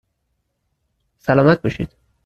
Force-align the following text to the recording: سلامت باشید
سلامت 1.19 1.61
باشید 1.61 1.89